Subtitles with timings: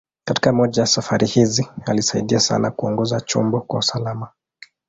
[0.27, 4.31] Katika moja ya safari hizi, alisaidia sana kuongoza chombo kwa usalama.